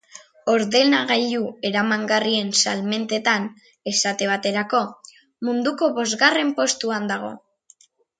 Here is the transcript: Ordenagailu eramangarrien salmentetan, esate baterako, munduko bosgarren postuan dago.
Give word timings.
Ordenagailu 0.51 1.41
eramangarrien 1.69 2.49
salmentetan, 2.63 3.45
esate 3.91 4.29
baterako, 4.31 4.81
munduko 5.49 5.91
bosgarren 5.99 6.51
postuan 6.61 7.07
dago. 7.13 7.31